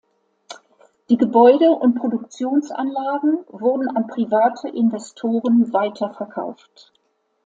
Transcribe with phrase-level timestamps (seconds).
[1.09, 6.91] Die Gebäude und Produktionsanlagen wurden an private Investoren weiterverkauft.